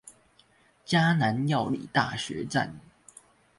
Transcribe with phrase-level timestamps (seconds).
[0.83, 2.79] 嘉南藥理大學站